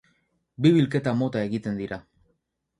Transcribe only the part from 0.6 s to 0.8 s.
Bi